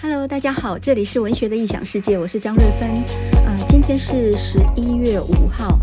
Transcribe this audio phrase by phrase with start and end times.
[0.00, 2.88] Hello，大家好，这里是文学的异想世界，我是张瑞芬。
[3.44, 5.76] 呃，今天是十一月五号。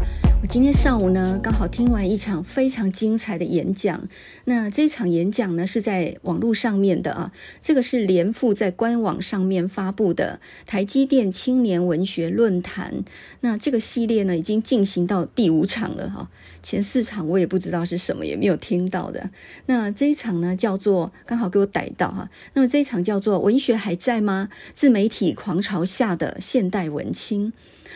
[0.48, 4.08] 今天上午呢，刚好听完一场非常精彩的演讲。
[4.46, 7.32] 那这场演讲呢，是在网络上面的啊。
[7.62, 13.04] 这个是联富在官网上面发布的台积电青年文学论坛。
[13.42, 16.30] 那这个系列呢，已经进行到第五场了哈。
[16.62, 19.32] 前四场我也不知道是什么，也没有听到的。
[19.66, 22.30] 那这一场呢，叫做刚好给我逮到哈。
[22.54, 24.50] 那么这一场叫做“文学还在吗？
[24.74, 27.52] 自媒体狂潮下的现代文青”。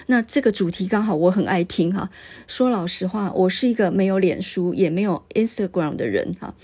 [0.07, 2.09] 那这个主题刚好我很爱听哈。
[2.47, 6.55] 说老实话，我是一个没有脸书也没有 Instagram 的人哈。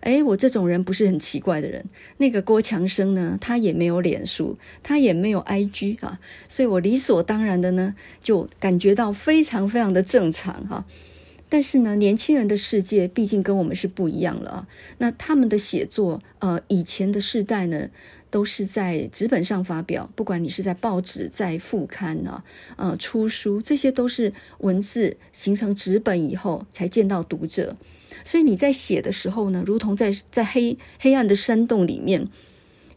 [0.00, 1.86] 诶，我这种人不是很奇怪的人。
[2.18, 10.84] 那个郭强生呢，他也没有脸书，他也没有 IG 啊，所以我理所当然的呢，就感觉到非常非常的正常哈。
[11.48, 14.68] 但是呢，年轻人的世界毕竟跟我们是不一样了啊。
[14.98, 17.88] 那他们的写作，呃，以前的世代呢，
[18.34, 22.42] 都是在纸本上发表，不管你是在报纸、在副刊啊，
[22.74, 27.76] 呃，出书，这些都是文字形成纸本以后才见到读者。
[28.24, 32.28] 所以你在写的时候呢，如同在在黑黑暗的山洞里面。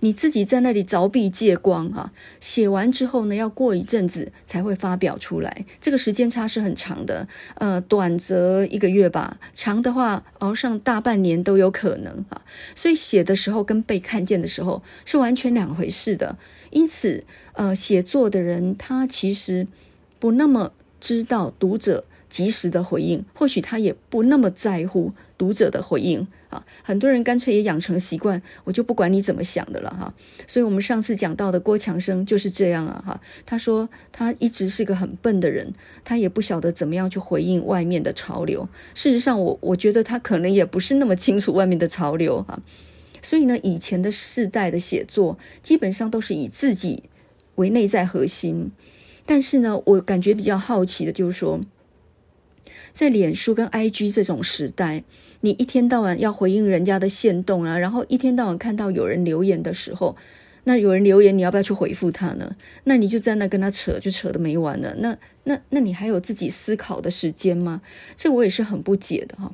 [0.02, 12.42] 你自己在那里凿壁借光啊，写完之后呢，要过一阵子才会发表出来，这个时间差是很长的，呃，短则一个月吧，长的话熬上大半年都有可能啊。
[12.76, 16.38] 所以写的时候跟被看见的时候是完全两回事的。
[16.70, 17.24] 因此，
[17.54, 19.66] 呃，写作的人他其实
[20.20, 26.28] 不那么知道读者及时的回应，或许他也不那么在乎读者的回应。
[26.50, 30.14] 啊，很多人干脆也养成习惯，我就不管你怎么想的了哈。
[30.48, 33.22] 所以，我们上次讲到的郭强生就是这样啊哈。
[33.46, 35.74] 他说他一直是个很笨的人，
[36.06, 38.68] 他也不晓得怎么样去回应外面的潮流。
[38.94, 42.60] 事实上，我我觉得他可能也不是那么清楚外面的潮流哈。
[43.22, 47.04] 所以呢，以前的世代的写作基本上都是以自己
[47.56, 48.72] 为内在核心。
[49.26, 51.60] 但是呢，我感觉比较好奇的就是说，
[52.94, 55.04] 在脸书跟 IG 这种时代。
[55.42, 60.16] 你一天到晚要回应人家的限动啊，然后一天到晚看到有人留言的时候，
[60.64, 62.56] 那有人留言，你要不要去回复他呢？
[62.84, 64.96] 那你就在那跟他扯，就扯的没完了。
[65.00, 67.82] 那那那你还有自己思考的时间吗？
[68.16, 69.52] 这我也是很不解的哈。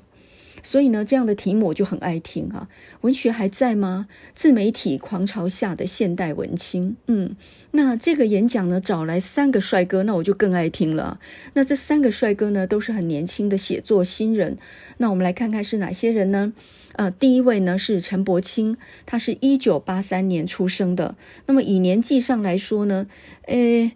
[0.64, 2.68] 所以呢，这样的题目我就很爱听哈。
[3.02, 4.08] 文学还在吗？
[4.34, 6.96] 自媒体狂潮下的现代文青。
[7.08, 7.36] 嗯，
[7.72, 11.20] 那这个演讲呢，找来三个帅哥，那我就更爱听了。
[11.54, 14.58] 那这三个帅哥呢，都是很年轻的写作新人。
[14.98, 16.54] 那我们来看看是哪些人呢？
[16.94, 21.16] 呃，第一位呢是陈柏青，他是一九八三年出生的。
[21.46, 23.08] 那么以年纪上来说呢，
[23.48, 23.92] 诶。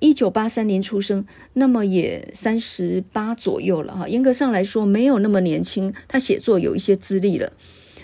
[0.00, 4.08] 一九八三年出生，那么也三十八左右了哈。
[4.08, 5.94] 严格上来说，没有那么年轻。
[6.08, 7.52] 他写作有一些资历了。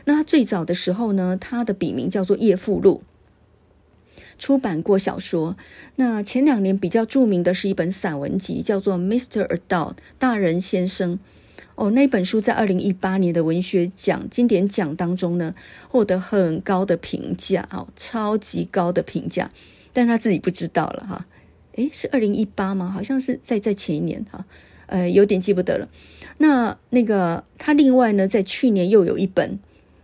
[0.04, 3.02] 那他最早的时候呢，他的笔名叫做叶富禄，
[4.38, 5.56] 出版过小说。
[5.96, 9.46] 那前两年比较著名的是一本散文集，叫做《Mr.
[9.48, 9.58] Adult》
[10.18, 11.18] 大人先生。
[11.74, 15.54] 哦，那本书在二零一八年的文学奖经典奖当中呢，
[15.88, 19.50] 获得很高的评价哦，超级高的评价。
[19.92, 21.26] 但他自己不知道了哈。
[21.76, 22.90] 诶，是二零一八吗？
[22.90, 24.44] 好像是在在前一年哈，
[24.86, 25.88] 呃，有点记不得了。
[26.38, 29.58] 那那个他另外呢，在去年又有一本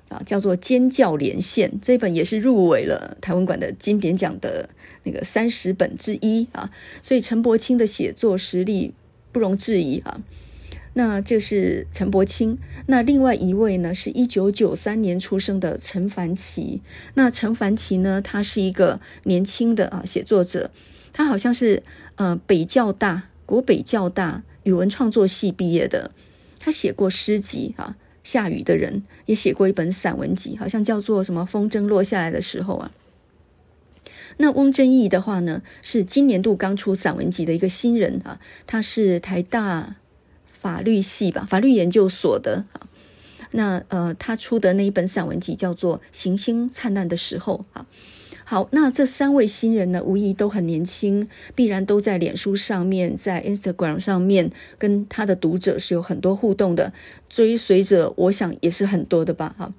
[0.09, 4.69] 啊，叫做《尖叫连线》，这本也是入围了台湾馆的经典奖的
[5.05, 6.71] 那个三十本之一啊。
[7.01, 8.93] 所以陈柏青的写作实力
[9.33, 10.21] 不容置疑啊。
[10.95, 12.59] 那这是陈柏青。
[12.87, 16.83] 那另外一位呢，是一九九三年出生的陈凡奇。
[17.15, 20.71] 那陈凡奇呢，他是一个年轻的啊写作者。
[21.13, 21.83] 他好像是
[22.17, 26.11] 呃北教大国北教大语文创作系毕业的，
[26.59, 32.93] 他写过诗集啊，下雨的人也写过一本散文集，好像叫做什么风筝落下来的时候啊。
[34.39, 39.97] 那翁真义的话呢，是今年度刚出散文集的一个新人啊，他是台大
[40.51, 42.89] 法律系吧，法律研究所的啊。
[43.51, 47.85] 那呃，他出的那一本散文集叫做《行星灿烂的时候》啊。
[48.53, 56.93] 好，那这三位新人呢，无疑都很年轻，必然都在脸书上面，在 Instagram 上面跟他的读者是有很多互动的，
[57.31, 59.73] 追随者我想也是很多的吧，哈。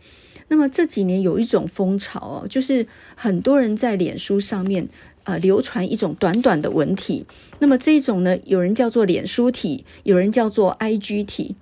[0.47, 4.89] 那么这几年有一种风潮哦，就是很多人在脸书上面
[5.23, 7.27] 啊、流传一种短短的文体，
[7.59, 11.55] 那么这一种呢，有人叫做脸书体，有人叫做 IG 体。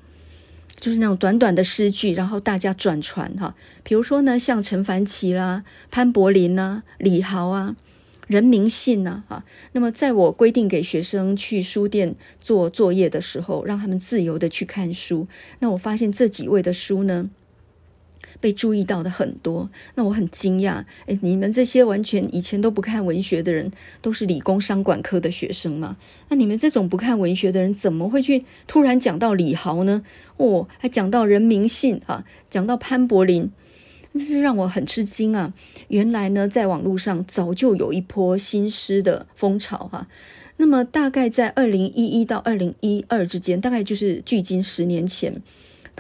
[0.82, 3.56] 就是那种短短的诗句，然后大家转传哈。
[3.84, 7.76] 比如说呢，像陈凡奇啦、潘柏林呐、李豪啊、
[8.28, 9.46] 任明信呐，哈。
[9.74, 15.28] 那么在我规定给学生去书店做作业的时候，让他们自由的去看书。
[15.60, 17.30] 那我发现这几位的书呢，
[18.42, 19.70] 被注意到的很多。
[19.96, 23.72] 那我很惊讶，诶，你们这些完全以前都不看文学的人，
[24.02, 25.96] 都是理工商管科的学生吗？
[26.28, 30.04] 那你们这种不看文学的人，怎么会去突然讲到李豪呢？
[30.36, 33.52] 哦，还讲到人民信啊，讲到潘柏林，
[34.14, 35.54] 这是让我很吃惊啊！
[35.90, 40.08] 原来呢，在网络上早就有一波新诗的风潮哈、
[40.58, 45.42] 那么大概在二零一一到二零一二之间，大概就是距今十年前，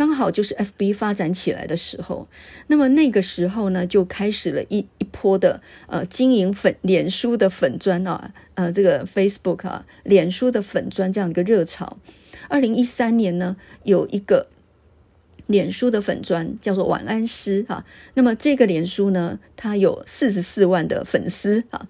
[0.01, 2.27] 刚好就是 FB 发展起来的时候。
[2.65, 11.98] 那么那个时候呢，就开始了一一波的呃经营粉脸书的粉专啊，呃这个 Facebook 啊，脸书的粉专这样一个热潮。
[12.50, 14.48] 二零一三年呢，有一个
[15.45, 17.86] 脸书的粉专叫做晚安诗哈、啊。
[18.15, 21.88] 那么这个脸书呢，它有四十四万的粉丝啊。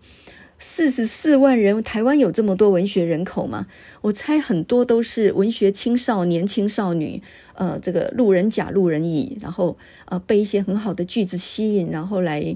[0.63, 3.65] 四十四万人，台湾有这么多文学人口吗？
[4.01, 7.19] 我猜很多都是文学青少年、青少女，
[7.55, 9.75] 呃，这个路人甲、路人乙，然后
[10.05, 12.55] 呃被一些很好的句子吸引，然后来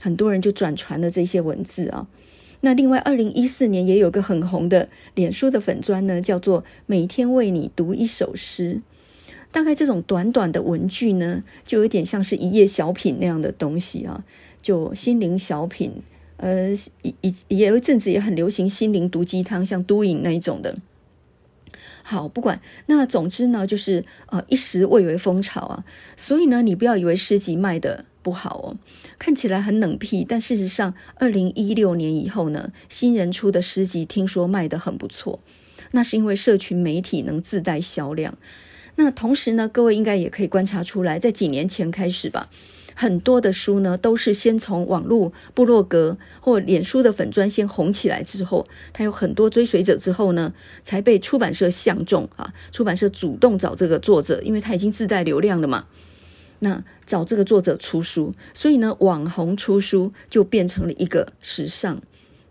[0.00, 2.06] 很多人就转传了这些文字啊。
[2.60, 8.80] 那另外，二零一四年也有个很红的脸书的粉专呢，叫做“每天为你读一首诗”。
[9.50, 14.24] 大概这种短短的文句呢，就有点像是一页小品那样的东西啊，
[14.62, 15.94] 就心灵小品。
[16.40, 16.70] 呃，
[17.02, 20.78] 也也有一阵子也很流行心灵毒鸡汤，像都影那一种的。
[22.02, 25.84] 好，不管那总之呢，就是呃一时蔚为风潮啊。
[26.16, 28.76] 所以呢，你不要以为诗集卖得不好哦，
[29.18, 35.40] 看起来很冷僻，但事实上，二零一六年以后呢，新人出的诗集听说卖得很不错。
[35.92, 38.38] 那是因为社群媒体能自带销量。
[38.96, 42.48] 那同时呢，各位应该也可以观察出来，在几年前开始吧。
[42.94, 50.52] 很多的书呢，都是先从网络部落格或脸书的粉砖先红起来之后，它有很多追随者之后呢，
[50.82, 52.52] 才被出版社相中啊。
[52.70, 55.86] 出版社主动找这个作者，因为他已经自带流量了嘛。
[56.60, 62.02] 那找这个作者出书，所以呢，网红出书就变成了一个时尚。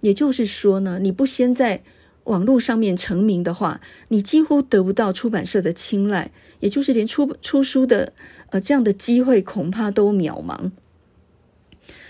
[0.01, 1.83] 也就是说呢，你不先在
[2.23, 8.13] 网络上面成名的话，你几乎得不到出版社的青睐，也就是连出出书的。
[8.51, 10.71] 呃，这样的机会恐怕都渺茫。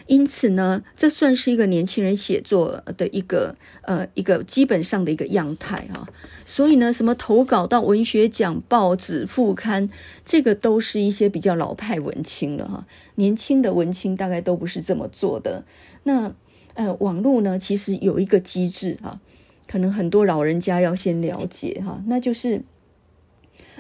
[0.07, 6.07] 因此呢，这算是一个年轻人写作的一个呃一个基本上的一个样态啊。
[6.47, 9.88] 所以呢，什么投稿到文学奖、报纸、副刊，
[10.25, 12.88] 这个都是一些比较老派文青了哈。
[13.15, 15.63] 年轻的文青大概都不是这么做的。
[16.03, 16.33] 那
[16.74, 19.19] 呃，网络呢，其实有一个机制哈，
[19.68, 22.63] 可能很多老人家要先了解哈，那就是。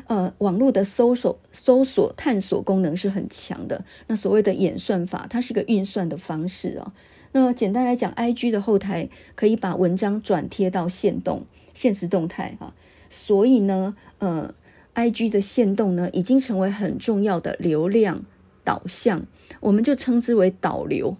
[0.07, 3.83] 呃，网络的搜索、搜索、探索功能是很强的。
[4.07, 6.93] 那所谓的演算法，它是个运算的方式啊、哦。
[7.31, 11.43] 那么简单来讲，IG 的后台可以把文章转贴到限动、
[11.73, 12.73] 现实动态哈。
[13.09, 14.53] 所以呢，呃
[14.95, 18.23] ，IG 的限动呢，已经成为很重要的流量
[18.63, 19.25] 导向，
[19.59, 21.17] 我们就称之为导流。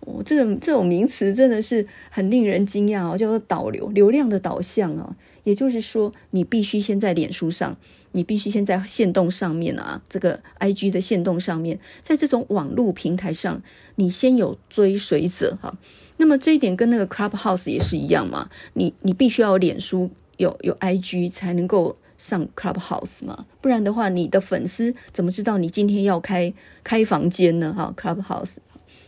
[0.00, 7.76] 哦，这个这种名词真的是很令人惊讶哦，叫做导流，流量的导向啊、也就是说，你必须先在脸书上。
[8.14, 13.62] 你必须先在线动上面啊，这个 IG 的线动上面，在这种网络平台上，
[13.94, 15.74] 你先有追随者哈。
[16.18, 26.52] 那么这一点跟那个 Clubhouse 也是一样嘛，你你必须要有脸书有有 IG 才能够上 Clubhouse 嘛，不然的话，你的粉丝怎么知道你今天要开
[26.84, 27.72] 开房间呢？
[27.72, 28.56] 哈，Clubhouse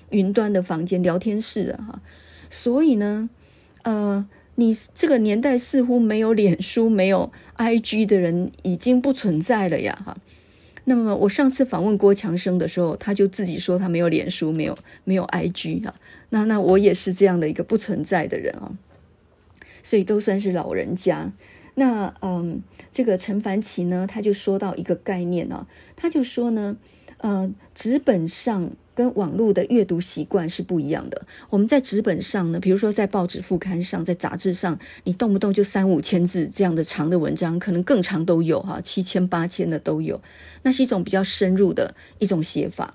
[0.08, 2.02] 云端的房间聊天室啊哈，
[2.48, 3.28] 所以呢，
[3.82, 4.26] 呃。
[4.56, 10.16] 你这个年代似乎没有脸书、 没有 IG 的人已经不存在了呀，哈。
[10.84, 15.94] 那么我上次访问郭强生的时候，他就自己说他没有脸书、没有没有 IG 啊。
[16.30, 18.72] 那那我也是这样的一个不存在的人啊，
[19.82, 21.32] 所以都算是老人家。
[21.74, 26.76] 那嗯，这个陈凡奇呢，他就说到一个概念啊，他就说呢，
[27.18, 28.70] 呃，纸本上。
[28.94, 31.26] 跟网络的阅读习惯是不一样的。
[31.50, 40.20] 我们在纸本上呢，比如说在报纸副刊上，在杂志上，你动不动就三五千字这样的长的文章，可能更长都有哈，七千八千的都有。
[40.62, 42.94] 那是一种比较深入的一种写法。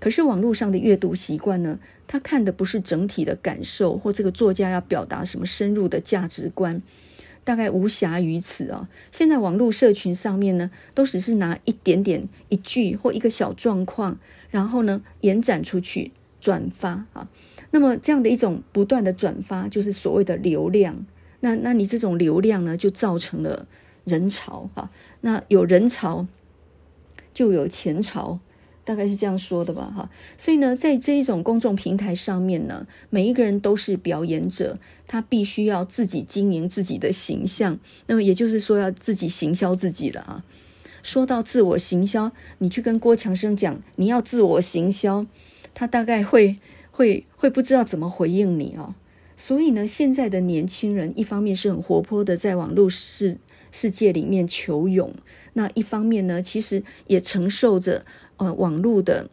[0.00, 6.82] 可是网络上的阅读习惯呢，他看的不是整体的感受，或这个作家要表达什么深入的价值观，
[7.42, 8.88] 大概无暇于此啊。
[9.10, 14.18] 现在网络社群上面呢，都只是拿一点点一句或一个小状况。
[14.54, 17.28] 然后呢，延展出去转发啊，
[17.72, 21.04] 那么这样的一种不断的转发，就是所谓的流量。
[21.40, 23.66] 那那你这种流量呢，就造成了
[24.04, 24.90] 人潮哈。
[25.22, 26.28] 那有人潮，
[27.34, 28.38] 就有钱潮，
[28.84, 30.08] 大概是这样说的吧哈。
[30.38, 37.80] 所以呢，在这一种公众平台上面呢，每一个人都是表演者，他必须要自己经营自己的形象。
[38.06, 40.44] 那么也就是说，要自己行销自己了啊。
[41.04, 45.24] 说到自我行销，你去跟郭强生讲你要自我行销，
[45.74, 46.56] 他大概会
[46.90, 48.94] 会会不知道怎么回应你哦。
[49.36, 53.36] 所以呢，现在的年轻人一方面是很活泼的，在网络世
[53.70, 55.10] 世界里面求勇；
[55.52, 58.06] 那一方面呢，其实也承受着
[58.38, 59.28] 呃网络的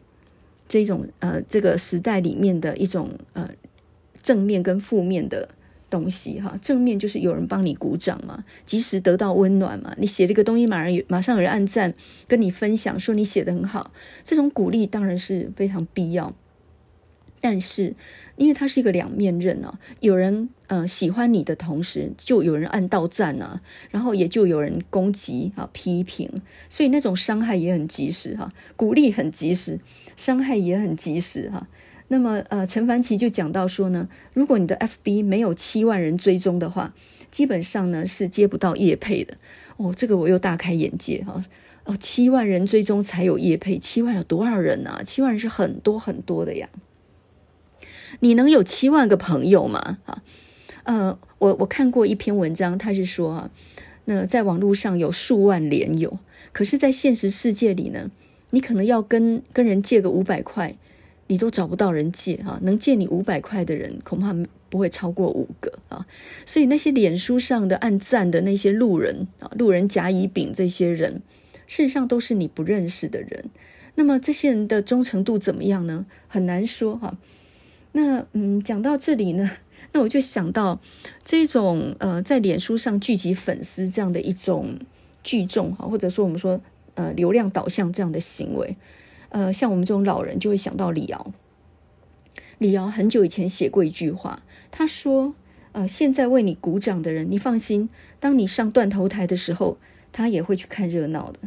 [0.68, 3.48] 这种呃这个时代里面的一种呃
[4.22, 5.48] 正面跟负面的
[5.92, 6.58] 东西哈。
[6.62, 9.94] 正面就是有人帮你鼓掌嘛，及时得到温暖嘛。
[9.98, 11.92] 你写了一个东西，马上有马上有人按赞，
[12.26, 13.92] 跟你分享说你写得很好，
[14.24, 16.34] 这种鼓励当然是非常必要。
[17.44, 17.96] 但是，
[18.36, 26.30] 因为它是一个两面刃啊，有人呃喜欢你的同时，就有人按到赞啊，然后也就有人攻击啊、批评，
[26.68, 29.80] 所以那种伤害也很及时哈、鼓励很及时，
[30.16, 31.66] 伤害也很及时哈、
[32.12, 36.92] 那么呃，陈凡奇就讲到说呢，如果你的 FB 没有七万人追踪的话，
[37.30, 39.38] 基本上呢是接不到业配的
[39.78, 39.94] 哦。
[39.96, 41.42] 这个我又大开眼界哈、
[41.84, 45.00] 哦，七万人追踪才有业配，七万有多少人啊？
[45.02, 46.68] 七万人是很多很多的呀。
[48.20, 49.96] 你能有七万个朋友吗？
[50.04, 50.22] 啊，
[50.82, 53.50] 呃，我我看过一篇文章，他是说啊，
[54.04, 56.18] 那在网络上有数万连友，
[56.52, 58.10] 可是，在现实世界里呢，
[58.50, 60.76] 你可能要跟跟人借个五百块，
[61.26, 64.34] 你都找不到人借哈，能借你五百块的人，恐怕
[64.68, 66.06] 不会超过五个啊。
[66.44, 71.22] 所以那些脸书上的按赞的那些路人啊，路人甲乙丙这些人，
[71.66, 73.44] 事实上都是你不认识的人。
[73.94, 76.06] 那么这些人的忠诚度怎么样呢？
[76.26, 77.16] 很难说哈。
[77.92, 79.50] 那嗯，讲到这里呢，
[79.92, 80.80] 那我就想到
[81.22, 84.78] 这种呃，在脸书上聚集粉丝这样的一种
[85.22, 86.58] 聚众哈，或者说我们说
[86.94, 88.74] 呃流量导向这样的行为，
[89.32, 91.32] 呃，像我们这种老人就会想到李敖。
[92.58, 95.34] 李敖很久以前写过一句话，他说
[95.72, 97.88] ：“呃，现在为你鼓掌的人，你放心，
[98.20, 99.78] 当你上断头台的时候，
[100.12, 101.40] 他也会去看热闹的。”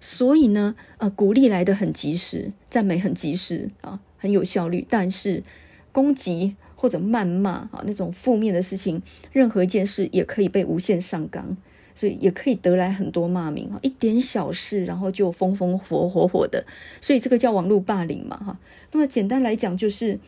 [0.00, 5.42] 所以呢，呃，鼓励来得很及时，赞美很及时啊，很有效率，但是。
[5.92, 9.00] 攻击或者谩骂啊，那种负面的事情，
[9.32, 11.56] 任何一件事也可以被无限上纲，
[11.96, 13.80] 所以也可以得来很多骂名啊。
[13.82, 16.64] 一点小事，然后就风风火火火的，
[17.00, 18.56] 所以这个叫网络霸凌嘛哈。
[18.92, 20.20] 那么简单来讲就是，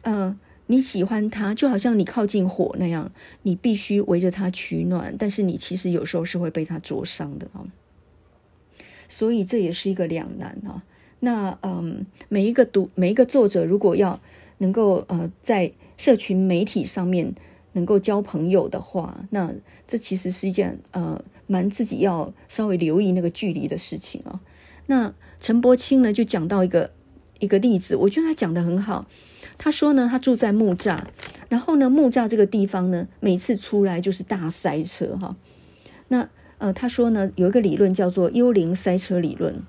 [0.00, 7.62] 呃，你喜欢他，就好像你靠近火那样，你必须围着他取暖，但是你其实有时候是会被他灼伤的啊。
[9.08, 10.82] 所以这也是一个两难啊。
[11.20, 14.18] 那嗯，每一个读每一个作者如果要。
[14.58, 17.34] 能够呃在社群媒体上面
[17.72, 19.52] 能够交朋友的话，那
[19.86, 24.40] 这其实是一件呃蛮自己要稍微留意那个距离的事情啊。
[24.86, 26.92] 那陈柏青呢就讲到一个
[27.38, 29.06] 一个例子，我觉得他讲得很好。
[29.58, 31.02] 他说呢，他住在木栅，
[31.48, 35.36] 然后呢木栅这个地方呢每次出来就是大塞车哈。
[36.08, 39.62] 那呃他说呢有一个理论叫做幽灵塞车理论，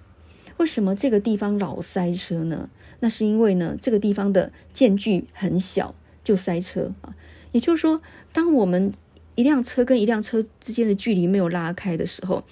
[0.58, 2.70] 为什么这个地方老塞车呢？
[3.00, 5.94] 那是因为呢，这个地方的间距很小，
[6.24, 7.14] 就塞车啊。
[7.54, 8.02] 也就是说，
[8.34, 8.92] 当我们
[9.36, 12.44] 一辆车跟一辆车之间的距离没有拉开的时候，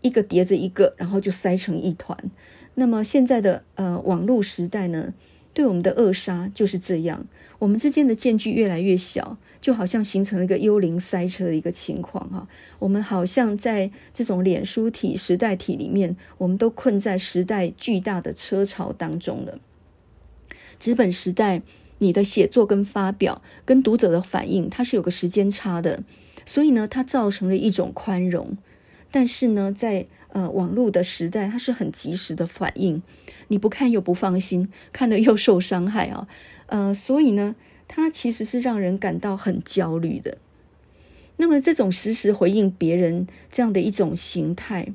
[0.00, 2.16] 一个叠着一个，然后就塞成一团。
[2.76, 5.12] 那么现在的呃网络时代呢，
[5.52, 7.26] 对我们的扼杀就是这样。
[7.58, 12.46] 我们之间的间距越来越小，就好像形成了一个幽灵塞车的一个情况哈。
[12.78, 19.58] 我们好像在这种脸书体时代体里面，我们都困在时代巨大的车潮当中了。
[20.78, 21.62] 纸本时代，
[21.98, 26.02] 你的写作跟发表跟读者的反应，它是有个时间差的，
[26.44, 28.56] 所以呢，它造成了一种宽容。
[29.10, 33.02] 但是呢，在呃网络的时代，它是很及时的反应，
[33.48, 36.28] 你不看又不放心，看了又受伤害啊，
[36.66, 37.54] 呃，所以呢，
[37.88, 40.38] 它其实是让人感到很焦虑的。
[41.38, 44.88] 那么，这种实时回应别人这样的一种形态，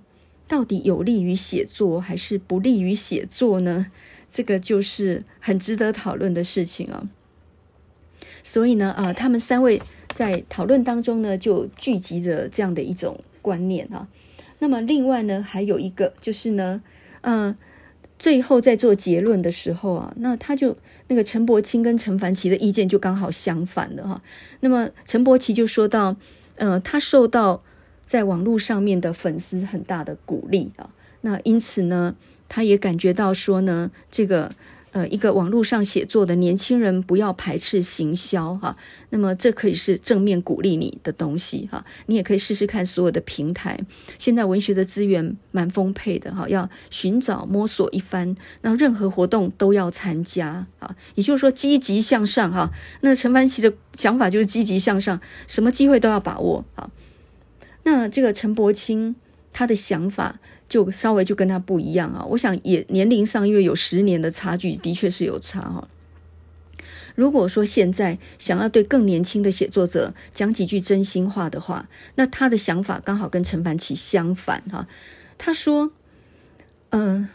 [0.48, 3.88] 到底有利于写作还是不利于写作呢？
[4.34, 7.04] 这个就是很值得讨论的事情啊，
[8.42, 9.82] 所以呢，啊，他们三位
[10.14, 14.08] 在讨论当中呢，就聚集着这样的一种观念啊。
[14.60, 16.82] 那么，另外呢，还有一个就是呢，
[17.22, 17.58] 嗯，
[18.18, 20.78] 最后在做结论的时候啊，那他就
[21.10, 24.22] 那个陈柏青跟陈凡奇的意见就刚好相反了哈。
[24.62, 26.16] 那么，陈柏奇就说到，
[26.56, 27.62] 嗯，他受到
[28.06, 32.16] 在网络上面的粉丝很大的鼓励啊，那因此呢。
[32.54, 34.54] 他也感觉到说呢，这个
[34.92, 38.76] 呃，一个网络上写作的年轻人不要排斥行销哈。
[39.12, 41.86] 那么这可以是正面鼓励你的东西哈。
[42.08, 43.80] 你也可以试试看所有的平台，
[44.20, 46.50] 现在文学的资源蛮丰沛的哈。
[46.50, 50.94] 要寻找摸索一番，那任何活动都要参加啊。
[51.16, 52.70] 也就是说积极向上哈。
[53.00, 56.92] 那陈凡奇的想法就是积极向上，什么机会都要把握啊。
[57.86, 59.16] 那这个陈柏青
[59.54, 60.42] 他的想法。
[60.72, 62.26] 就稍微就跟他不一样啊。
[62.30, 65.86] 我想也年龄上因为有十年的差距，的确是有差哈。
[67.14, 74.88] 如果说现在想要对更年轻的写作者讲几句真心话的话，那他的想法刚好跟陈凡奇相反哈。
[75.38, 75.92] 他说
[76.92, 77.28] ：“嗯、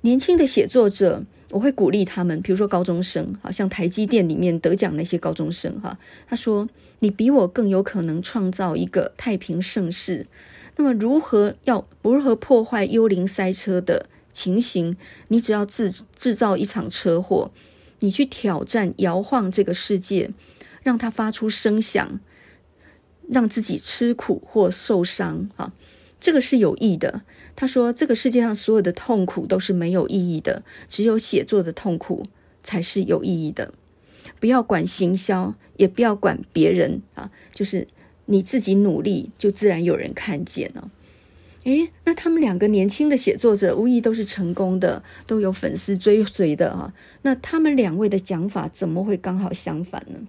[0.00, 5.98] 年轻的写作者，我会鼓励他们，比如说高中生，好像台积电里面得奖那些高中生哈。
[6.26, 6.66] 他说：
[7.00, 10.26] 你比我更有可能创造一个太平盛世。
[10.76, 14.96] 那么如何要如何破坏幽灵塞车的情形？
[15.28, 17.50] 你只要制制造一场车祸。”
[18.00, 20.30] 你去挑战摇晃这个世界，
[20.82, 22.20] 让它发出声响，
[23.26, 25.72] 让自己吃苦或受伤啊，
[26.20, 27.22] 这个是有益的。
[27.56, 32.26] 他说，这个世界上所有的痛苦都是没有意义的，只有写作的痛苦
[32.62, 33.72] 才是有意义的。
[34.38, 37.88] 不要管行销，也不要管别人啊，就是
[38.26, 40.90] 你自己努力，就自然有人看见了。
[41.64, 46.94] 诶，那他们两个年轻的写作者，无疑都是成功的，都有粉丝追随的啊。
[47.22, 50.20] 那他们两位的讲法，怎么会刚好相反呢？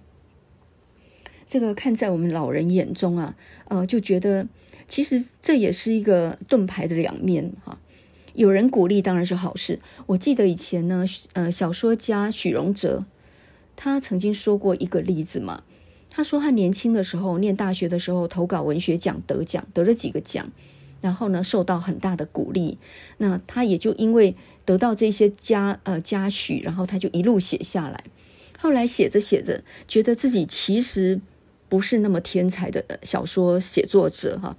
[1.46, 3.36] 这个看在我们老人眼中啊，
[3.68, 4.48] 呃，就觉得
[4.88, 7.78] 其实这也是一个盾牌的两面哈。
[8.34, 9.78] 有人鼓励当然是好事。
[10.06, 13.06] 我记得以前呢，呃，小说家许荣哲，
[13.76, 15.62] 他曾经说过一个例子嘛。
[16.10, 20.50] 他说他年轻的时候，念大学的时候，投稿文学奖得奖，得了几个奖。
[21.00, 22.76] 然后呢，受到很大的鼓励，
[23.18, 24.34] 那他也就因为
[24.64, 28.02] 得到这些嘉呃嘉许，然后他就一路写下来。
[28.58, 31.20] 后来写着写着，觉得自己其实
[31.68, 34.56] 不是那么天才的小说写作者哈，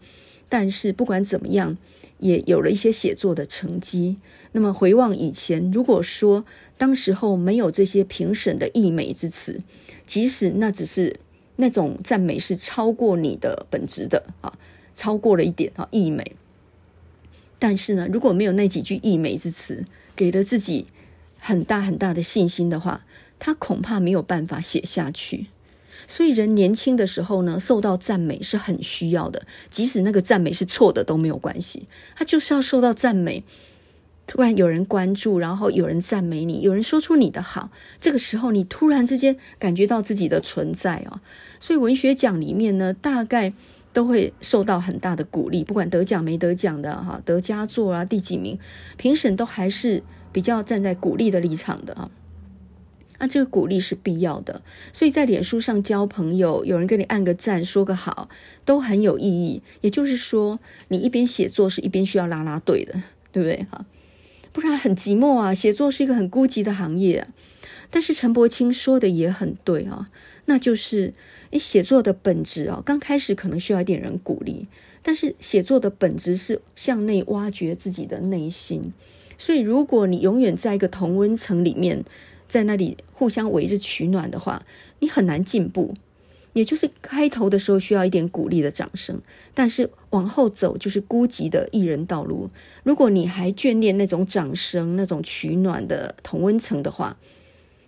[0.47, 1.77] 但是不管怎么样，
[2.19, 4.15] 也有了一些写作的成绩。
[4.53, 6.45] 那么回望以前，如果说
[6.77, 9.61] 当时候没有这些评审的溢美之词，
[10.05, 11.19] 即使那只是
[11.59, 14.57] 那种赞美是超过你的本职的啊。
[14.95, 16.35] 超过了一点啊，溢美。
[17.57, 20.87] 但是呢，如果没有那几句溢美之词，给了自己
[21.37, 23.05] 很大很大的信心的话，
[23.37, 25.47] 他恐怕没有办法写下去。
[26.05, 33.43] 所以，人年轻的时候呢，受到赞美是很需要的，即使那个赞美是错的都没有关系，他就是要受到赞美。
[34.29, 41.21] 突然有人关注，然后有人赞美你，有人说出你的好，这个时候你突然之间感觉到自己的存在啊。
[41.59, 43.53] 所以，文学奖里面呢，大概。
[43.91, 48.59] 都会受到很大的鼓励，不管得奖没得奖的哈，得佳作啊，第几名，
[48.97, 52.11] 评审都还是比较站在鼓励的立场的啊。
[53.17, 54.61] 那这个鼓励是必要的，
[54.93, 58.29] 所以在脸书上交朋友，有人给你按个赞，说个好，
[58.63, 59.63] 都很有意义。
[59.81, 62.93] 也就是说，你一边写作是一边需要拉拉队的，
[63.31, 63.83] 对不对哈？
[64.51, 65.53] 不然很寂寞啊。
[65.53, 67.27] 写作是一个很孤寂的行业啊。
[67.89, 70.07] 但是陈柏青说的也很对啊，
[70.45, 71.13] 那就是。
[71.51, 74.67] 诶，写作的本质啊，刚开始可能需要一点人鼓励，
[75.01, 78.93] 但是写作的本质是向内挖掘自己的内心。
[79.39, 82.05] 所以，如果你永远在一个同温层里面，
[82.47, 84.63] 在那里互相围着取暖的话，
[84.99, 85.95] 你很难进步。
[86.59, 89.21] 也就是开头的时候需要一点鼓励的掌声，
[89.53, 92.49] 但是往后走就是孤寂的艺人道路。
[92.83, 97.17] 如果你还眷恋那种掌声、那种取暖的同温层的话，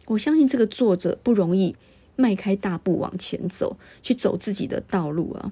[0.05, 1.75] 我相信这个作者不容易。
[2.17, 5.51] 迈开大步往前走，去走自己的道路啊！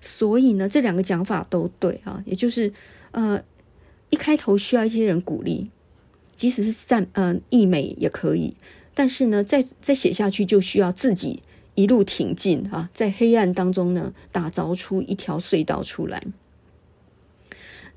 [0.00, 2.72] 所以呢，这两个讲法都对啊，也就是
[3.12, 3.40] 呃，
[4.10, 5.70] 一开头需要一些人鼓励，
[6.34, 8.56] 即使是赞嗯溢美也可以，
[8.94, 11.40] 但是呢，再再写下去就需要自己
[11.74, 16.22] 一路挺进啊，在黑暗当中呢，打凿出一条隧道出来。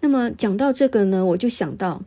[0.02, 2.04] 那么讲到这个呢，我就想到。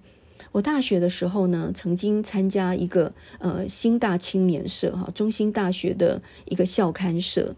[0.53, 7.55] 我大学的时候呢，曾经参加一个呃新大青年社哈，中兴大学的一个校刊社，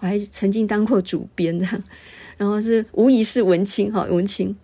[0.00, 1.64] 我还曾经当过主编的，
[2.36, 4.56] 然后是无疑是文青哈文青。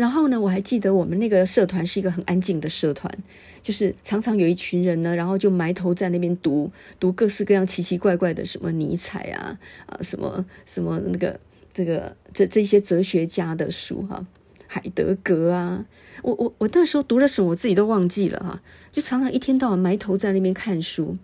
[0.00, 3.12] 然后呢，我还记得我们那个社团是一个很安静的社团，
[3.60, 11.38] 就是常常有一群人呢，然后就埋头在那边读读各式各样奇奇怪怪的什么尼采啊啊什么什么那个
[11.74, 14.26] 这个这这些哲学家的书哈。
[14.66, 15.84] 海德格啊，
[16.22, 21.18] 我我我那时候读了什么，我自己都忘记了哈，就常常一天到晚埋头在那边看书，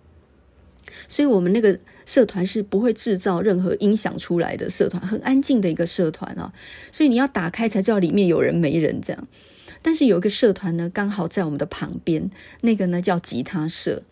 [1.09, 6.53] 所以我们那个社团是不会制造任何音响出来的社团，很安静的一个社团啊，
[6.93, 9.29] 所以你要打开才知道里面有人没人这样。
[9.83, 12.31] 但是有一个社团呢，刚好在我们的旁边，
[12.63, 14.03] 那个呢叫吉他社。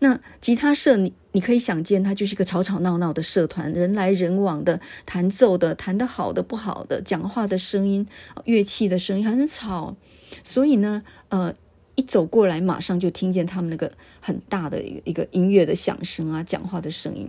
[0.00, 8.06] 那吉他社，你你可以想见，它就是一个吵吵闹闹的社团，人来人往的，弹奏的，弹得好的不好的，讲话的声音，
[8.44, 9.96] 乐器的声音很吵，
[10.44, 11.52] 所以呢，呃，
[11.98, 17.28] 一走过来，马上就听见他们那个很大的一个一个音乐的响声啊，讲话的声音。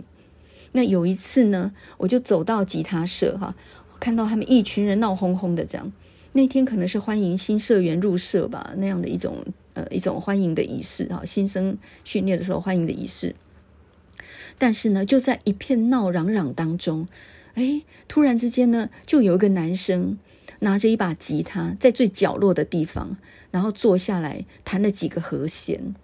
[0.70, 3.56] 那有一次呢，我就走到吉他社哈，
[3.98, 5.92] 看到他们一群人闹哄哄的这样，
[6.34, 13.34] 那天可能是欢迎新社员入社吧，那样的一种呃一种欢迎的仪式哈，新生训练的时候欢迎的仪式。
[14.56, 17.08] 但是呢，就在一片闹嚷嚷当中，
[17.54, 20.16] 哎，突然之间呢，就有一个男生
[20.60, 23.16] 拿着一把吉他，在最角落的地方，
[23.50, 25.94] 然后坐下来弹了几个和弦，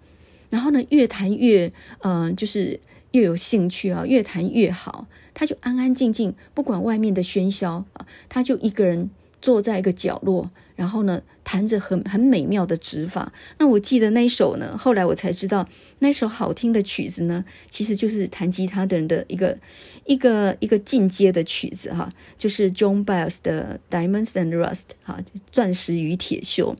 [0.49, 2.79] 然后呢，越弹越嗯、呃，就是
[3.11, 5.07] 越有兴趣啊，越弹越好。
[5.33, 10.49] 他就安安静静，不管外面的喧嚣啊，他就一个人坐在一个角落。
[10.75, 13.33] 然后呢，弹着很很美妙的指法。
[13.57, 15.67] 那我记得那一首呢，后来我才知道，
[15.99, 19.57] 那首好听的曲子呢，其实就是弹吉他的人的一个
[20.05, 22.07] 一个一个进阶的曲子哈，
[22.37, 25.19] 就是 John Baez 的 Diamonds and Rust 哈，
[25.51, 26.75] 钻石与铁锈。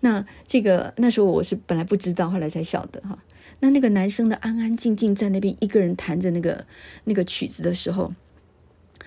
[0.00, 3.18] 那这个那时候我是本来不知道，后来才晓得哈。
[3.60, 6.66] 那那个男生呢，安安静静在那边一个人弹着那个
[7.04, 8.12] 那个曲子的时候，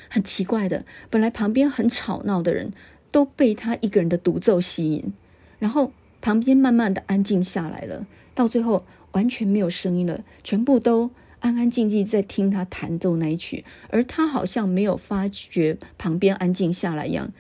[0.09, 2.73] 很奇怪的，本来旁边很吵闹的人。
[3.13, 5.13] 都被他一个人的独奏吸引，
[5.59, 17.31] 然后旁边慢慢的安静下来了，到最后完全没有声音了，全部都安安静静在听他弹奏那一曲，而他好像没有发觉旁边安静下来一样，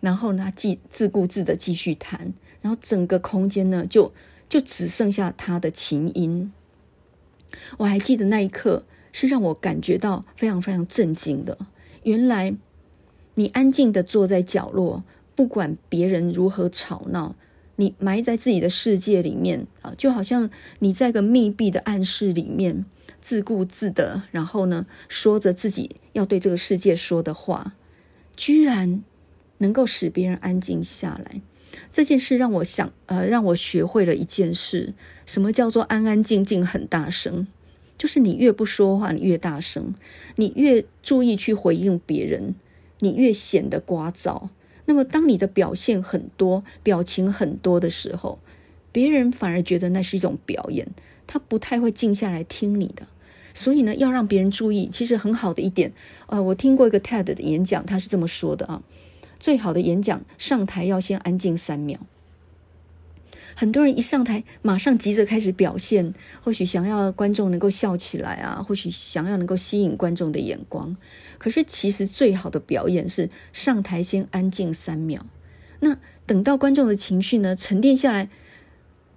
[0.00, 2.32] 然后呢，继自顾自的继续弹，
[2.64, 4.10] 然后整个空间呢，就
[4.48, 6.50] 就只剩下他的琴音。
[7.76, 11.58] 我还记得那一刻是让我感觉到非常非常震惊的，
[12.04, 12.56] 原来。
[13.36, 15.02] 你安静的坐在角落，
[15.34, 17.34] 不管别人如何吵闹，
[17.74, 20.48] 你埋在自己的世界里面啊，就好像
[20.78, 22.84] 你在个密闭的暗室里面，
[23.20, 27.74] 自顾自的，然后呢，说着自己要对这个世界说的话，
[28.36, 29.02] 居然
[29.58, 31.40] 能够使别人安静下来。
[31.92, 34.94] 这件事让我想，呃，让我学会了一件事：
[35.26, 37.46] 什么叫做安安静静很大声？
[37.96, 39.94] 就是你越不说话，你越大声，
[40.36, 42.54] 你越注意去回应别人。
[43.00, 44.48] 你越显得聒噪，
[44.86, 48.38] 那么当你的表现很多、表情很多的时候，
[48.92, 50.88] 别人反而觉得那是一种表演，
[51.26, 53.06] 他不太会静下来听你的。
[53.52, 55.92] 所以呢，要让别人注意，其实很好的一点，
[56.28, 58.82] 呃，我听过一个 TED 的演讲，他是这么说的啊，
[59.44, 62.00] 最好的演讲上台要先安静三秒。
[63.54, 70.96] 很多人一上台，马上急着开始表现，或许想要观众能够笑起来啊，或许想要能够吸引观众的眼光。
[71.36, 75.26] 可是，其实最好的表演是上台先安静三秒。
[75.80, 78.30] 那等到观众的情绪呢沉淀下来，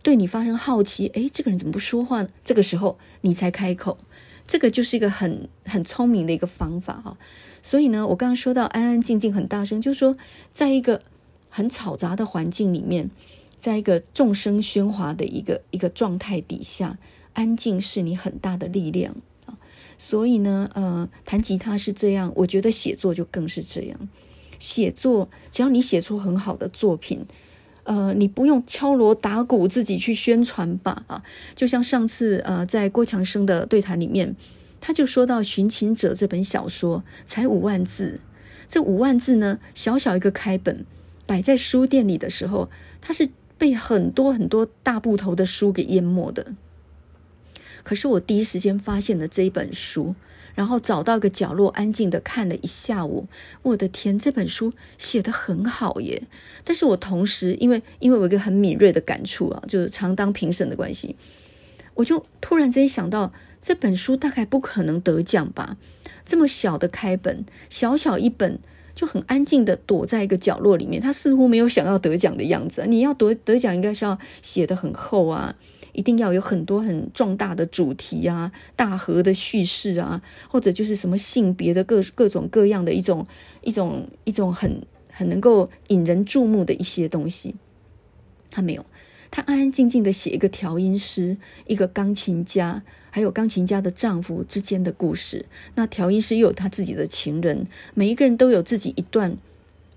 [0.03, 2.27] 对你发生好奇，诶，这个人怎么不说话呢？
[2.43, 3.97] 这个时候你才开口，
[4.47, 7.17] 这个就是一个很很聪明的一个方法哈。
[7.61, 10.17] 所以呢，我刚刚说到安安静静很大声，就是说，
[10.51, 11.01] 在一个
[11.49, 13.11] 很嘈杂的环境里面。
[13.59, 16.99] 在一个众声喧哗的一个一个状态底下，
[17.33, 19.15] 安静是你很大的力量
[19.47, 19.57] 啊。
[19.97, 24.09] 所以呢，呃，弹吉他是这样，我觉得写作就更是这样。
[24.59, 27.25] 写作，只要你写出很好的作品，
[27.87, 31.23] 呃，你不用敲锣打鼓自己去宣传吧啊。
[31.55, 34.35] 就像上次呃，在郭强生的对谈里面，
[34.79, 38.21] 他就说到《寻情者》这本小说才五万字，
[38.69, 40.85] 这五万字呢，小小一个开本
[41.25, 42.69] 摆在书店里的时候，
[43.01, 43.29] 它是。
[43.59, 46.53] 被很多很多大部头的书给淹没的，
[47.81, 50.13] 可是我第一时间发现了这一本书，
[50.57, 53.27] 然后找到一个角落安静的看了一下午。
[53.61, 56.23] 我的天，这本书写得很好耶！
[56.63, 61.15] 但是我同时因为因为我一个很敏锐的感触啊，就是常当评审的关系，
[61.93, 65.77] 我就突然之间想到，这本书大概不可能得奖吧？
[66.25, 68.59] 这么小的开本，小小一本。
[68.97, 72.83] 就很安静的躲在一个角落里面，他似乎没有想要得奖的样子。
[72.87, 75.55] 你要得得奖，应该是要写得很厚啊，
[75.97, 83.25] 一定要有很多很壮大的主题啊，大河的叙事啊，或者就是什么性别的各各种各样的一种
[83.63, 84.81] 一种一种很
[85.11, 87.55] 很能够引人注目的一些东西。
[88.51, 88.85] 他没有，
[89.31, 92.83] 他安安静静的写一个调音师，一个钢琴家。
[93.09, 99.37] 还有钢琴家的丈夫之间的故事，那调音师又有他自己的情人，每一个人都有自己一段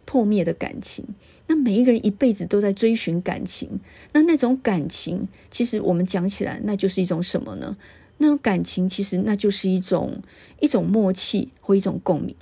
[0.07, 1.05] 破灭的感情。
[1.51, 3.81] 那每一个人一辈子都在追寻感情，
[4.13, 7.77] 那那种感情，其实我们讲起来，那就是一种什么呢？
[8.19, 10.23] 那种感情其实那就是一种
[10.61, 12.37] 一种默契或一种共鸣。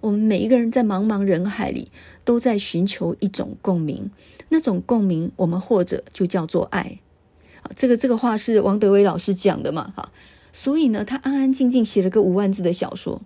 [0.00, 1.86] 我们每一个人在茫茫人海里
[2.24, 4.10] 都在寻求一种共鸣，
[4.48, 6.98] 那种共鸣我们或者就叫做爱。
[7.62, 9.92] 啊这个这个话是王德威老师讲的嘛？
[9.94, 10.10] 哈，
[10.52, 13.22] 所以呢，他安安静静写了个五万字的小说，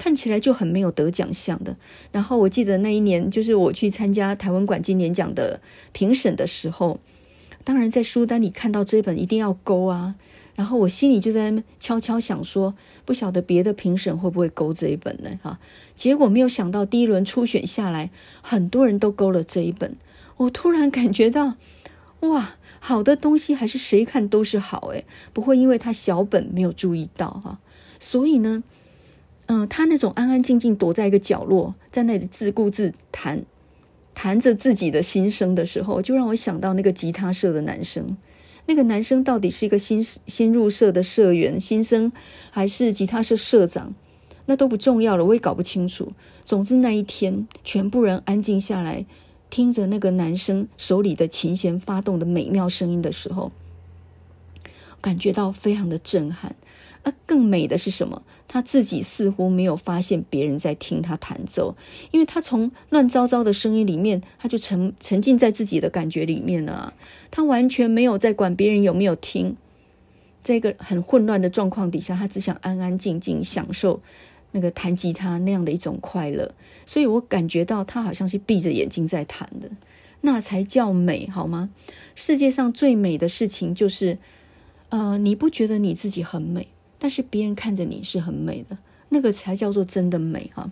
[0.00, 1.76] 看起来就很没有得奖项的。
[2.10, 5.60] 然后我记得那一年，就是我去参加台湾馆金年奖的
[5.92, 6.98] 评审的时候，
[7.64, 10.14] 当然在书单里看到这本一定要勾啊。
[10.54, 15.38] 然后我心里就在悄悄想说，不晓得别的评审会不会勾这一本呢？
[15.42, 15.58] 哈，
[15.94, 18.10] 结果没有想到第一轮初选下来，
[18.40, 19.96] 很多人都勾了这一本。
[20.38, 21.56] 我突然感觉到，
[22.20, 27.58] 哇，好的东西还是谁看都是好诶，不会因为他小本没有注意到哈。
[27.98, 28.62] 所以呢，
[29.52, 33.44] 嗯、他那种安安静静躲在一个角落，在那里自顾自弹，
[34.14, 38.16] 弹着自己的心声的时候，就让我想到那个吉他社的男生。
[38.66, 42.12] 那个男生到底是一个新新入社的社员新生，
[42.52, 43.92] 还是吉他社社长？
[44.46, 46.12] 那都不重要了，我也搞不清楚。
[46.44, 49.04] 总之那一天，全部人安静下来，
[49.50, 53.50] 听着那个男生手里的琴弦发动的美妙声音的时候，
[55.00, 56.54] 感觉到非常的震撼。
[57.02, 58.22] 而更美的是什么？
[58.52, 61.76] 他自己似乎没有发现别人在听他弹奏，
[62.10, 66.92] 因为他从乱糟糟的声音里面，他就沉沉浸在自己的感觉里面了。
[67.30, 69.56] 他完全没有在管别人有没有听，
[70.42, 74.02] 在一个很混乱的状况底下，他只想安安静静享受
[74.50, 76.52] 那个弹吉他那样的一种快乐。
[76.84, 79.70] 所以我感觉到他好像是闭着眼睛在弹的，
[80.22, 81.70] 那才叫美，好吗？
[82.16, 84.18] 世界上最美的事情就是，
[84.88, 86.66] 呃，你不觉得你自己很美？
[87.00, 90.70] 但是别人看着你是很美的，那个才叫做真的美哈。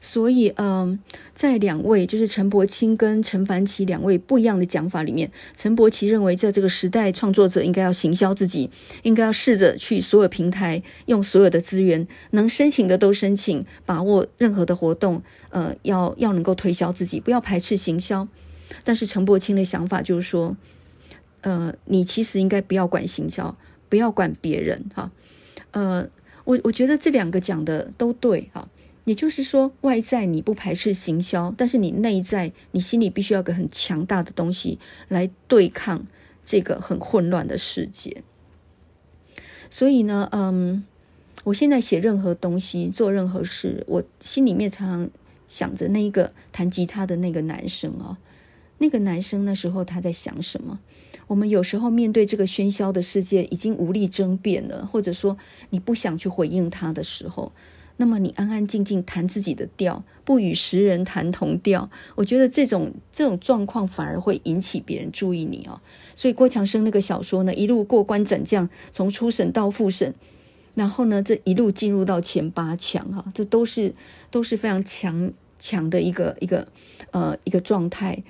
[0.00, 0.98] 所以，嗯，
[1.32, 8.70] 在两位就是陈柏青跟陈凡奇两位不一样的讲法里面，陈柏奇认为在这个时代，创作者应该要行销自己，
[9.02, 18.28] 应该要试着去所有平台用所有的资源，能申请的都申请，把握任何的活动，呃，要要能够推销自己，不要排斥行销。
[18.82, 20.54] 但是陈柏青的想法就是说，
[21.40, 23.56] 呃，你其实应该不要管行销。
[23.94, 25.12] 不要管别人哈，
[25.70, 26.10] 呃，
[26.42, 28.68] 我我觉得这两个讲的都对哈，
[29.04, 36.08] 也就是说，外在你不排斥行销，但是你内在你心里必须要个很强大的东西来对抗
[36.44, 38.24] 这个很混乱的世界。
[39.70, 40.84] 所以呢，嗯，
[41.44, 45.10] 我现在写任何东西，做任何事，我心里面常常
[45.46, 48.18] 想着那一个弹吉他的那个男生啊，
[48.78, 50.80] 那个男生那时候他在想什么？
[51.26, 55.36] 我们有时候面对这个喧嚣的世界，已经无力争辩了，或者说
[55.70, 57.52] 你不想去回应他的时候，
[57.96, 61.88] 那么你安安静静弹自己的调，不与时人弹同调。
[62.14, 65.80] 我觉得这种这种状况反而会引起别人注意你哦。
[66.14, 70.14] 所以郭强生那个小说呢，一路过关斩将，从初审到复审，
[70.74, 73.94] 然后呢，这一路进入到前八强哈，这都是
[74.30, 76.68] 都是非常强强的一个一个
[77.12, 78.22] 呃一个状态。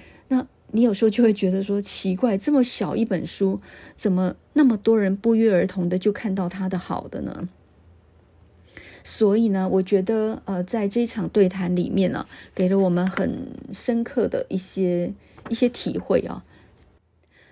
[0.74, 3.60] 你有时候就会觉得说奇怪，这么小一本书，
[3.96, 7.48] 怎么那么多人不约而同的就看到它的好的呢？
[9.04, 15.14] 所以呢，我觉得呃，在这一场对谈里面呢、给了我们很深刻的一些
[15.48, 16.44] 一些体会啊。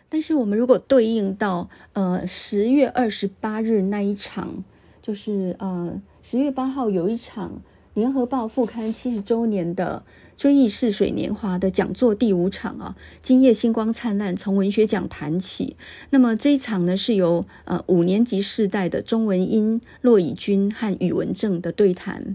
[0.09, 4.65] 但是我们如果对应到呃十月二十八日那一场，
[5.01, 7.63] 就是呃十月八号有一场
[7.95, 10.03] 联合报副刊七十周年的。
[10.43, 15.77] 追忆似水年华的讲座第五场啊，今夜星光灿烂，从文学奖谈起。
[16.11, 22.35] 那么这一场呢，是由呃五年级世代的钟文英、骆以军和宇文正的对谈。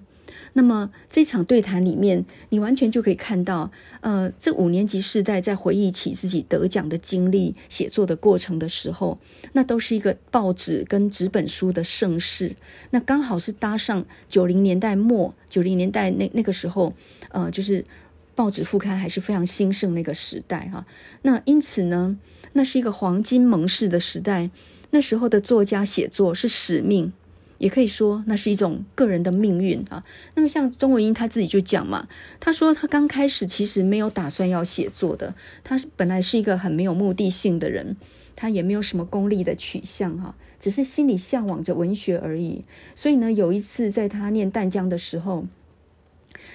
[0.58, 3.70] 那么这场对谈里面，你完全就可以看到，
[4.02, 9.20] 呃，这五年级世代在回忆起自己得奖的经历、写作的过程的时候，
[9.54, 12.56] 那都是一个报纸跟纸本书的盛世。
[12.90, 16.92] 那刚好是搭上九零年代末、九零年代那那个时候，
[17.30, 17.86] 呃，就是
[18.34, 20.88] 报纸副刊还是非常兴盛那个时代哈。
[21.22, 22.18] 那因此呢，
[22.54, 24.50] 那是一个黄金盟誓的时代。
[24.90, 27.14] 那时候的作家写作是使命。
[27.58, 30.04] 也可以说，那是一种个人的命运啊。
[30.36, 32.08] 那么，像钟文英他自己就讲嘛，
[32.40, 37.98] 他说他刚开始其实没有打算要写作的，他本来是一个很没有目的性的人，
[38.36, 42.64] 他也没有什么功利的取向哈，只是心里向往着文学而已。
[42.94, 45.48] 所以呢，有一次在他念淡江的时候，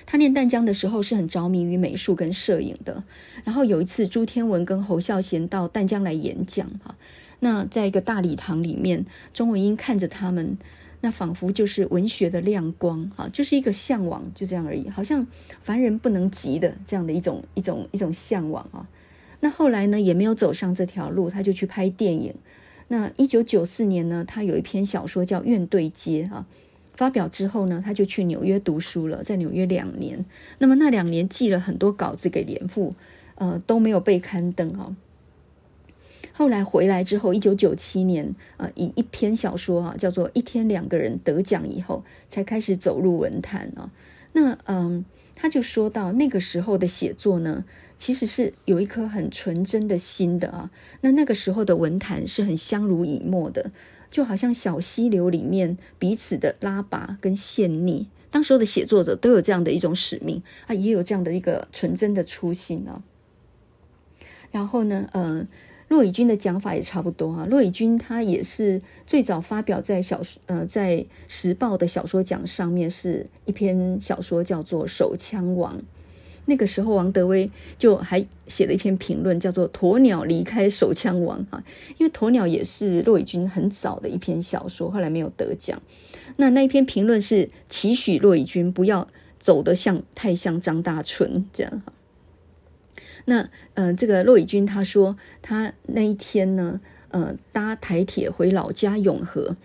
[0.06, 3.02] 他念淡江的时候是很着迷于美术跟摄影的。
[3.42, 6.94] 然后有一次，朱天文跟侯孝贤到淡江来演讲哈，
[7.40, 10.56] 那在一个大礼堂里面，钟文英看着他们。
[11.04, 15.26] 那仿佛就是文学的亮光，哈，就是一个向往，就这样而已，好像
[15.60, 18.88] 凡人不能及的这样的一种一种一种向往啊。
[19.40, 22.32] 那后来呢，也没有走上这条路，他就去拍电影。
[22.86, 26.46] 那一九九四年呢，他有一篇小说叫《怨对街》哈，
[26.94, 30.24] 发表之后呢，他就去纽约读书了，在纽约两年。
[30.58, 32.94] 那么那两年寄了很多稿子给联副，
[33.34, 34.94] 呃，都没有被刊登哈。
[36.34, 43.92] 后来回来之后，一九九七年，呃，以一篇小说啊，叫做《一天两个人得奖》以后，才开始走入文坛啊。
[44.32, 47.66] 那嗯，他就说到那个时候的写作呢，
[47.98, 50.70] 其实是有一颗很纯真的心的啊。
[51.02, 53.70] 那那个时候的文坛是很相濡以沫的，
[54.10, 58.06] 就好像小溪流里面彼此的拉拔跟献溺。
[58.30, 63.02] 当时候的写作者都有这样的一种使命啊，也有这样的一个纯真的初心啊。
[64.50, 65.46] 然后呢，呃。
[65.92, 67.44] 骆以军的讲法也差不多啊。
[67.44, 75.76] 骆以军他也是最早发表在小说呃在时报的小说奖上面，是一篇小说叫做《手枪王》。
[76.46, 81.62] 那个时候王德威就还写了一篇评论，叫做《鸵鸟离开手枪王》啊。
[81.98, 85.80] 因为鸵鸟也是骆以军很早的一篇小说，后来没有得奖。
[86.38, 89.06] 那那一篇评论是期许骆以军不要
[89.38, 91.92] 走得像太像张大春这样哈。
[93.24, 96.80] 那呃，这个骆以军他说，他那一天呢，
[97.10, 99.56] 呃，搭台铁回老家永和，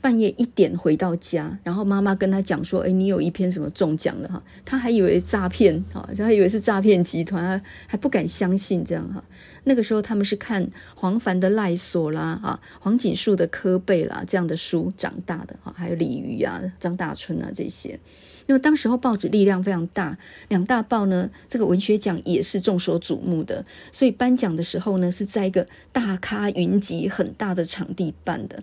[0.00, 9.24] 半夜一点回到家，然后妈妈跟他讲说：“哎，你有一篇什么中奖了哈？”他还以为诈骗哈，他还以为是诈骗集团，他还不敢相信这样哈。
[9.64, 17.98] 那个时候他们是看黄凡的赖索啦啊，黄锦树的科贝啦这样的书长大的哈，还有李渔啊、张大春啊这些。
[18.46, 20.16] 因为当时候报纸力量非常大，
[20.48, 28.62] 两大报呢，这个文学奖也是众所瞩目的，所以颁奖的时候呢，是在一个大咖云集、很大的场地办的。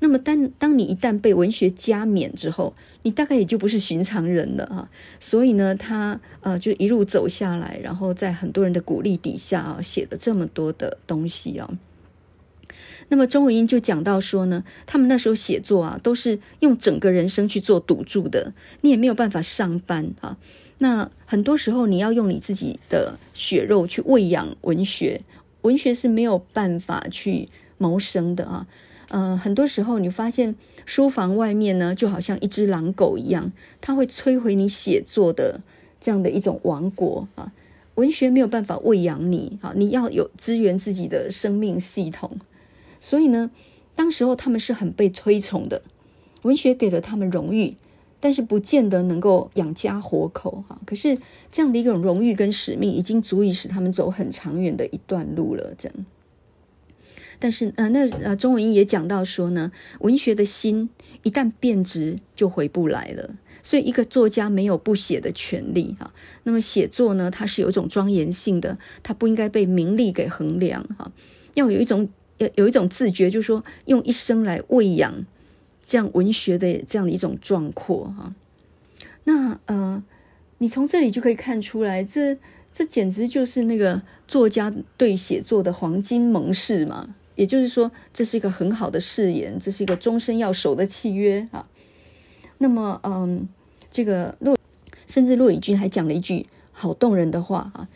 [0.00, 4.88] 那么当当你一旦被文学加冕之后，你大概也就不是寻常人了啊。
[5.20, 11.70] 所以呢，他呃就一路走下来，然后在很多人的鼓励底下啊，写了这么多的东西啊。
[13.10, 20.38] 那么钟文英就讲到说呢，他们那时候写作啊，都是用整个人生去做赌注的，你也没有办法上班啊。
[20.78, 25.22] 那很多时候你要用你自己的血肉去喂养文学，
[25.62, 28.66] 文学是没有办法去谋生的啊。
[29.08, 30.54] 呃，很多时候你发现
[30.86, 35.60] 书房外面呢，就好像一只狼狗一样，它会摧毁你写作的
[36.00, 37.52] 这样的一种王国啊。
[37.96, 42.38] 文学没有办法喂养你啊，你要有支援自己的生命系统。
[43.00, 43.50] 所以呢，
[43.94, 45.82] 当时候他们是很被推崇的，
[46.42, 47.76] 文学给了他们荣誉，
[48.20, 50.78] 但是不见得能够养家活口哈。
[50.84, 51.18] 可是
[51.50, 55.74] 这样的一种荣誉跟使命，已经足以使他们走很长远的一段路了。
[55.78, 56.06] 这样，
[57.38, 60.90] 但是呃，那呃，钟文英也讲到说呢，文学的心
[61.22, 63.34] 一旦变质，就回不来了。
[63.62, 66.12] 所以一个作家没有不写的权利哈。
[66.44, 71.10] 那么写作呢，它是有一种庄严性的，它不应该被名利给衡量哈，
[71.54, 72.10] 要有一种。
[72.40, 75.26] 有有一种自觉，就是说用一生来喂养
[75.86, 78.34] 这样文学的这样的一种壮阔哈。
[79.24, 80.02] 那呃，
[80.58, 82.38] 你从这里就可以看出来，这
[82.72, 87.14] 这简直就是那个作家对写作的黄金盟誓嘛。
[87.36, 91.66] 也就是说，这是一个很好的誓言，这是一个终身要守的契约啊。
[92.58, 93.46] 那么，嗯，
[93.90, 94.56] 这个骆
[95.06, 97.88] 甚至骆以军还讲了一句好动人的话啊。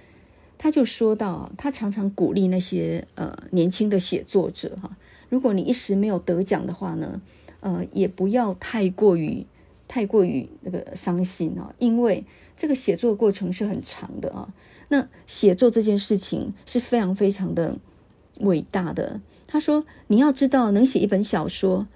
[0.65, 4.97] 他就说到，他常常鼓励那些呃年轻的写作者哈，
[5.29, 7.21] 如果你一时没有得奖的话呢，
[7.61, 9.45] 呃，也不要太过于
[9.87, 12.25] 太过于那个伤心啊，因为
[12.57, 14.55] 这个写作过程是很长的啊。
[14.89, 17.77] 那写作这件事情是非常非常的
[18.41, 19.21] 伟大的。
[19.47, 21.87] 他说，你要知道，能写一本小说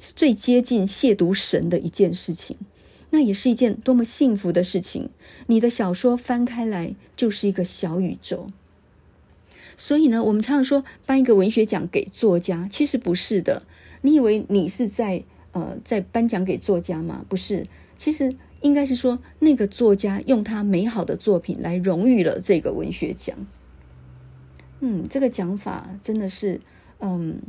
[0.00, 2.56] 是最接近亵渎神的一件事情。
[3.12, 5.10] 那也是一件多么幸福的事情！
[5.48, 8.46] 你的小说翻开来就是一个小宇宙。
[9.76, 13.64] 所以呢，我们常常说颁一个文学奖给作家，其实不是的。
[14.02, 17.24] 你以为你是在呃在颁奖给作家吗？
[17.28, 23.36] 不是，其实应该是说那个作家用他美好的作品来荣誉了这个文学奖。
[24.78, 26.60] 嗯，这个讲法真的是，
[27.00, 27.40] 嗯，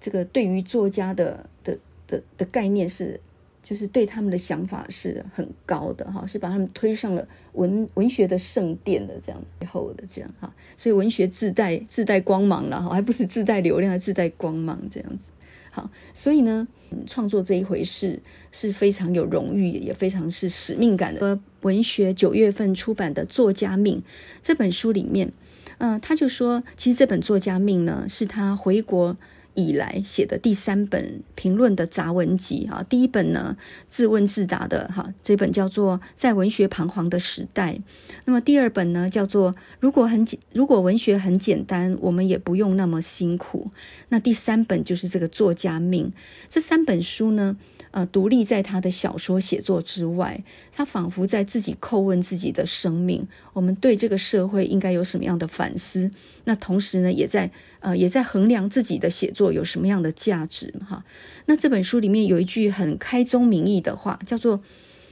[0.00, 3.20] 这个对于作家的的的的概念是。
[3.68, 15.32] 就是对他们的想法是很高的哈，是把他们推上了文文学的圣殿的这样以后的这样哈，所以文学自带自带光芒了哈，还不是自带流量，自带光芒这样子。
[15.70, 16.66] 好，所以呢，
[17.06, 18.18] 创作这一回事
[18.52, 21.38] 是非常有荣誉，也非常是使命感的。
[21.60, 23.98] 文学九月份出版的《作家命》
[24.40, 25.30] 这本书里面，
[25.76, 29.18] 嗯、他就说，其实这本《作家命》呢，是他回国。
[29.54, 33.56] 以来写的第三本评论的杂文集哈，第一本呢
[33.88, 37.72] 自问自答的哈，这本叫做《在文学彷徨的时代》，
[38.24, 43.70] 那么第二本呢叫做《如果很简如果文学很简单，我们也不用那么辛苦》，
[44.10, 46.12] 那第三本就是这个作家命。
[46.48, 47.56] 这三本书呢，
[47.90, 56.10] 呃，独立在他的小说写作之外，他仿佛在自己叩问自己的生命，我们对这个社会应该有什么样的反思？
[56.44, 57.50] 那同时呢，也在。
[57.80, 61.04] 呃，也在衡量自己的写作有什么样的价值哈。
[61.46, 64.62] 那这本书里面有一句很开宗明义的话，叫做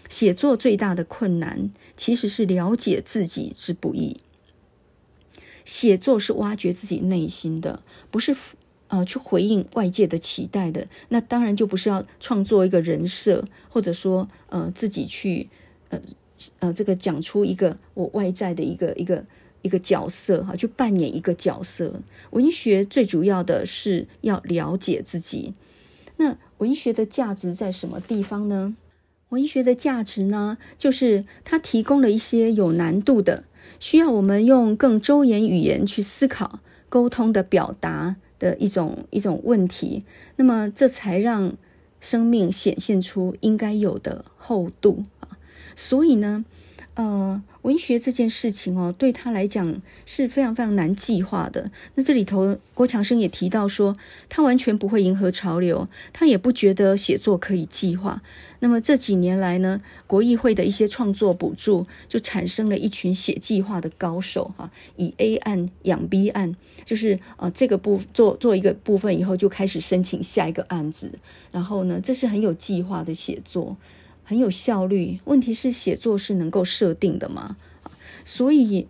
[0.09, 4.17] 写作最大的困难其实是了解自己之不易。
[5.65, 8.37] 写作是挖掘自己内心的，不是
[8.87, 10.87] 呃去回应外界的期待的。
[11.09, 15.49] 那当然就不是要创作一个人设，或者说呃自己去
[15.89, 16.01] 呃
[16.61, 19.25] 呃这个讲出一个我外在的一个一个
[19.63, 22.01] 一个角色哈，去扮演一个角色。
[22.31, 25.55] 文学最主要的是要了解自己。
[26.17, 28.77] 那文学的价值在什么地方呢？
[29.31, 33.45] 文学的价值呢，就是它提供了一些有难度的，
[33.81, 40.05] 需要我们用更周延语言去思考、沟通的表达的一种一种问题。
[40.37, 41.57] 那么，这才让
[42.01, 45.37] 生命显现出应该有的厚度啊。
[45.75, 46.45] 所以呢，
[46.95, 47.43] 呃。
[47.67, 51.69] 文学这件事情哦，对他来讲是非常非常难计划的。
[51.97, 53.97] 那这里头，郭强生也提到说，
[54.29, 58.23] 他完全不会迎合潮流，他也不觉得写作可以计划。
[58.61, 66.55] 那么这几年来呢，国议会的一些创作补助，就产生了一群写计划的高手哈，以 A 案养 B 案，
[66.85, 71.19] 就是呃这个部做做一个部分以后，就开始申请下一个案子。
[71.51, 73.77] 然后呢，这是很有计划的写作。
[74.29, 77.57] 很有效率，问题是写作是能够设定的吗？
[78.25, 78.89] 所以，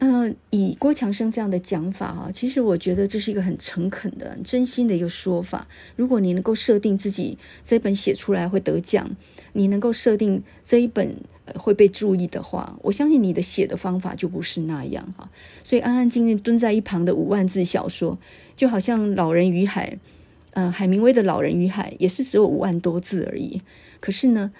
[0.00, 5.66] 嗯、以郭强生这样的讲法啊，其实我觉得这是一个很诚恳的、很真心的一个说法。
[5.96, 9.16] 如果你能够设定自己这一本写出来会得奖，
[9.54, 11.16] 你能够设定这一本
[11.54, 15.30] 会被注意的话，我相信你的写的方法就不是那样哈。
[15.64, 18.18] 所以安安静静蹲在一旁的五万字小说，
[18.54, 19.96] 就好像《老人与海》，
[20.50, 23.62] 呃，海明威的《老人与海》也是只有五万多字而已。
[24.02, 24.52] 可是呢，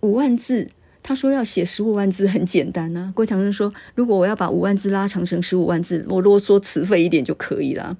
[0.00, 0.68] 五万字，
[1.02, 7.96] 他说要写十五万字很简单呢、郭强生说，如果我要把五万字拉长成十五万字，我啰嗦辞废一点就可以了。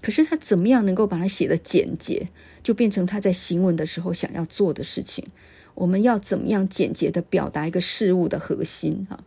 [0.00, 2.28] 可是他怎么样能够把它写得简洁，
[2.62, 5.26] 就变成他在行文的时候想要做的事情。
[5.74, 9.22] 我们要怎么样简洁地表达一个事物的核心啊，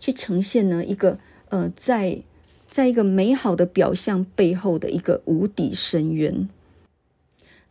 [0.00, 1.18] 去呈现呢一个
[1.50, 2.22] 呃，在
[2.66, 6.48] 在一个美好的表象背后的一个无底深渊。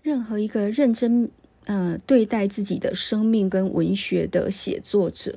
[0.01, 1.29] 任何一个认真
[1.65, 5.35] 呃对待自己的生命跟文学的写作者，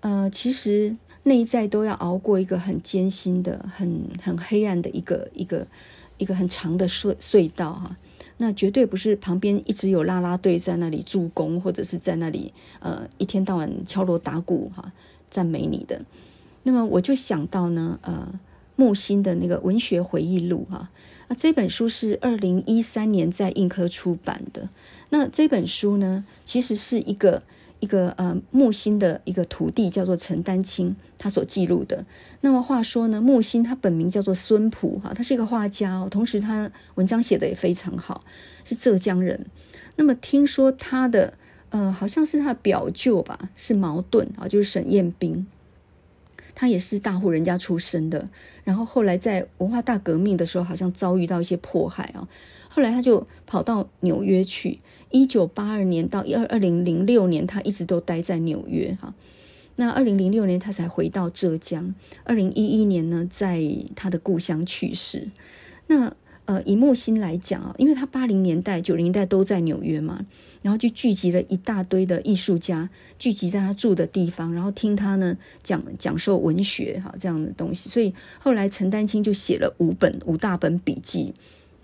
[0.00, 5.66] 呃，其实内在都要熬过一个很艰辛的、很很黑暗的一个一个
[6.18, 7.96] 一个很长的隧隧道哈。
[8.38, 14.92] 那绝对不是旁边一直有啦啦队在那里助攻，或者是在那里呃一天到晚敲锣打鼓哈
[15.30, 16.04] 赞美你的。
[16.64, 18.32] 那么我就想到呢，呃，
[18.74, 20.90] 木心的那个文学回忆录哈。
[21.36, 24.68] 这本书是二零一三年在印刻出版的。
[25.14, 27.42] 那这本书呢，其实是一个
[27.80, 32.06] 一个呃木心的一个徒弟，叫做陈丹青，他所记录的。
[32.40, 38.24] 那么话说呢，木心他本名叫做孙璞哈，他是一个画家哦，同时他文章写得也非常好，
[38.64, 39.44] 是浙江人。
[39.96, 41.34] 那么听说他的
[41.68, 45.46] 呃好像是他的表舅吧，是茅盾啊，就是沈雁冰。
[46.54, 48.30] 他也是大户人家出身的，
[48.64, 52.26] 然后后来在文化大革命的时候，好像遭遇到一些迫害啊。
[52.68, 54.80] 后来他就跑到纽约去，
[55.12, 59.14] 一九八二年到一二二零零六年，他一直都待在纽约哈。
[59.76, 61.94] 那二零零六年他才回到浙江，
[62.24, 63.62] 二零一一年呢，在
[63.94, 65.28] 他的故乡去世。
[65.86, 70.26] 那呃，以木心来讲啊，因为他八零年代、九零年代都在纽约嘛。
[70.60, 72.88] 然后就聚集了一大堆的艺术家，
[73.18, 77.90] 聚集在他住的地方，然后听他呢讲讲授文学哈这样的东西。
[77.90, 81.34] 所以后来陈丹青就写了五本五大本笔记，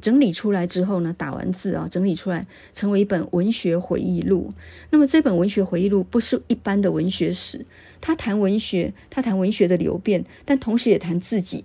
[0.01, 4.53] 整理出来之后呢，打完字啊，整理出来成为一本文学回忆录。
[4.91, 7.67] 那么这本文学回忆录不是一般的文学史，
[8.01, 11.65] 他谈文学，他谈文学的流变，但同时也谈自己，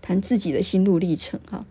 [0.00, 1.66] 谈自己的心路历程哈。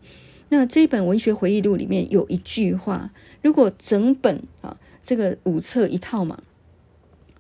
[0.50, 3.12] 那这本文学回忆录里面有一句话。
[3.42, 6.44] 如果整本啊，这个五册一套嘛，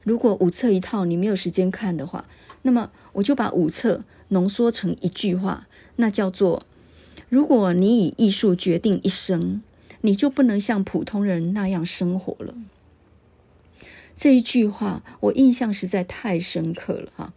[0.04, 2.26] 如果五册一套你没有时间看的话，
[2.62, 6.64] 那么我就把五册浓缩成一句话，那叫做：
[7.30, 9.62] 如果你以艺术决定一生，
[10.02, 12.56] 你就不能像普通人那样生活了。
[14.16, 17.34] 这一句话我印象实在太深刻了哈！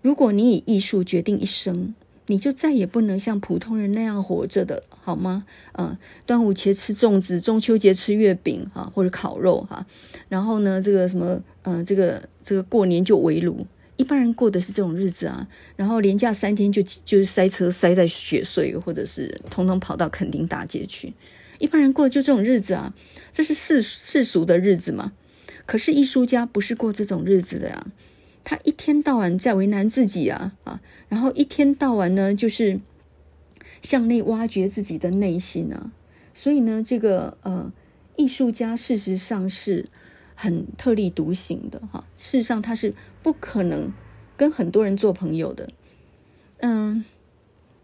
[0.00, 1.94] 如果你以艺术决定一生，
[2.26, 5.44] 你就再也不能像普通人那样活着的，好吗？
[5.74, 5.96] 嗯，
[6.26, 9.86] 端午节吃粽子，中秋节吃月饼哈，或者烤肉哈。
[10.28, 13.66] 然后呢，这个什么，嗯，这个这个过年就围炉，
[14.02, 15.46] 一般人过的是这种日子啊。
[15.76, 21.14] 然后连假三天就就是塞车塞在雪隧，或者是通通跑到垦丁大街去。
[21.60, 22.92] 一般人过就这种日子啊，
[23.32, 25.12] 这是世世俗的日子嘛。
[25.66, 27.86] 可是艺术家不是过这种日子的呀。
[28.42, 32.80] 他一天到晚在为难自己啊啊，然后一天到晚呢，就是
[33.82, 35.92] 向内挖掘自己的内心啊。
[36.34, 37.72] 所以呢，这个呃，
[38.16, 39.88] 艺术家事实上是
[40.34, 42.04] 很特立独行的哈。
[42.16, 43.92] 事实上，他是不可能
[44.36, 45.68] 跟很多人做朋友的。
[46.58, 47.04] 嗯，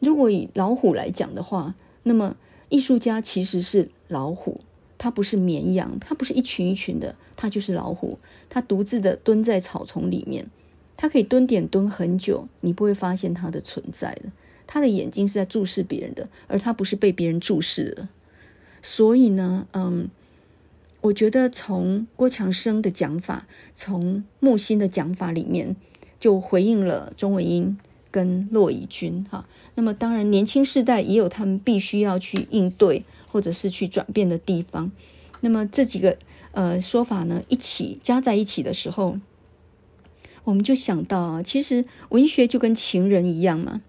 [0.00, 2.36] 如果以老虎来讲的话，那么
[2.68, 4.60] 艺术家其实是老虎，
[4.96, 8.18] 他不是绵羊，他不是一群一群的，他就是老虎，
[8.48, 10.48] 他独自的蹲在草丛里面，
[10.96, 14.32] 他可以蹲点蹲很久，你不会发现他的存在的。
[14.66, 18.08] 他的眼睛是在注视别人的，而他不是被别人注视的。
[18.82, 20.08] 所以呢，嗯，
[21.00, 25.76] 我觉得从郭强生的讲法，从木心的讲法里面，
[26.18, 27.78] 就回应了钟文英
[28.10, 29.46] 跟骆以军哈。
[29.76, 34.90] 那么当然，年轻世代也有他们必须要去应对或者是去转变的地方。
[35.40, 36.18] 那么这几个
[36.50, 39.18] 呃说法呢，一起加在一起的时候，
[40.42, 43.82] 我们就想到啊，其实文学就跟情人一样嘛，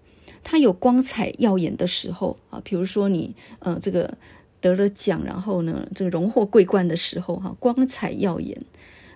[0.44, 4.16] 它有光彩耀眼的时候啊，比如说你呃这个。
[4.60, 8.62] 得了奖，然后呢，这个荣获桂冠的时候，哈，光彩耀眼。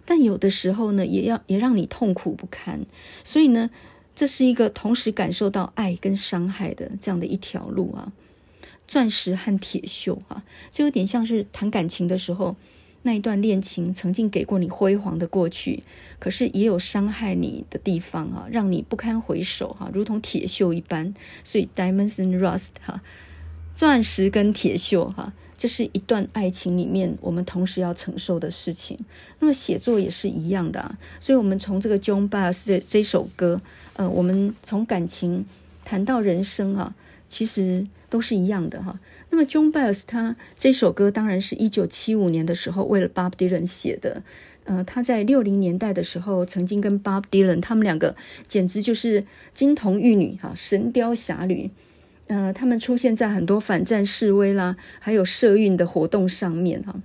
[0.06, 2.84] 但有的时候呢，也要也让你痛苦不堪。
[3.22, 3.70] 所以呢，
[4.14, 8.12] 这是一个同时感受到爱跟伤害的这样的一条路啊。
[8.86, 12.54] 钻石和铁锈啊，就有点像是谈感情的时候，
[13.00, 15.82] 那一段恋情曾经给过你辉煌的过去，
[16.18, 21.14] 可是也有伤害你的地方啊，让你不堪回首哈，如同铁锈一般。
[21.42, 23.00] 所以，diamonds and rust 哈。
[23.74, 28.98] 钻石跟铁锈，哈，这是一段爱情里面我们同时要承受的事情。
[29.40, 30.98] 那么写作也是一样的啊。
[31.20, 33.60] 所以，我们从这个 Joan Baez 这这首歌，
[33.94, 35.44] 呃，我们从感情
[35.84, 36.94] 谈到人生啊，
[37.28, 38.98] 其实都是一样的哈。
[39.30, 44.22] 那么，Joan Baez 他这首歌当然是一九七五年的时候为了 Bob Dylan 写的。
[44.66, 48.16] 呃，他在六零年代的时候曾经跟 Bob Dylan 他们两个
[48.46, 51.70] 简直就是金童玉女哈，神雕侠侣。
[52.26, 57.02] 呃，他们出现在很多反战示威啦，还有社运的活动上面哈，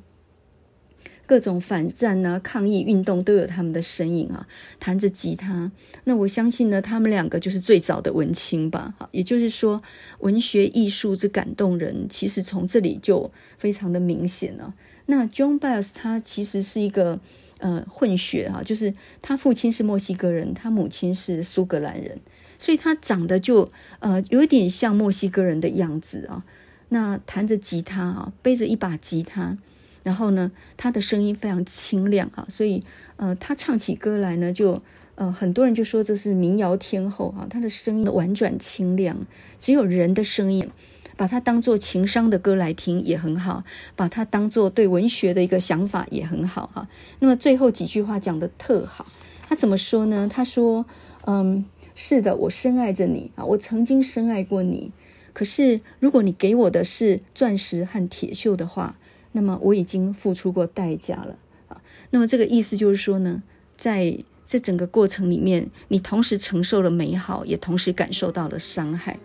[1.26, 4.48] 各种反战啊、抗议运动都有他们的身影啊，
[4.80, 5.72] 弹着吉他。
[6.06, 8.96] 那我相信呢，他们两个就是最早的文青吧。
[8.98, 9.84] 哈，也就是说，
[10.20, 14.74] 文学艺术之感动人，其实从这里就非常的明显了。
[15.08, 17.20] 那 John Baez 他其实是一个
[17.58, 22.20] 呃混血哈，就是他父亲是墨西哥人，他母亲是苏格兰人。
[22.60, 26.44] 所以他长得就呃有一点像墨西哥人的样子啊，
[26.90, 29.58] 那弹着吉他啊，背着一把吉他，
[30.04, 32.84] 然后呢，他的声音非常清亮啊，所以
[33.16, 34.82] 呃他唱起歌来呢，就
[35.16, 39.16] 呃很多人就说这是民谣天后啊，他的声音婉转清亮，
[39.58, 40.70] 只有人的声音，
[41.16, 43.64] 把它当做情商的歌来听也很好，
[43.96, 46.90] 把它当做对文学的一个想法也很好哈。
[47.20, 49.06] 那么最后几句话讲得特好，
[49.48, 50.30] 他怎么说呢？
[50.30, 50.86] 他说
[51.26, 51.64] 嗯。
[52.02, 54.94] 是的，我深爱着你啊，我曾经深爱过你。
[55.34, 58.98] 可是，如果你给我的是钻石和铁锈的话，
[59.34, 61.36] 那么我已经付出过代价了
[61.68, 61.82] 啊。
[62.12, 63.44] 那么这个意思就是说呢，
[63.76, 69.20] 在这整个过程里面，你同时承受了美好，也同时感受到了伤害。